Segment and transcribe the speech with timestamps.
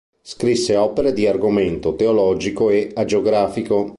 [0.23, 3.89] Scrisse opere di argomento teologico e agiografico.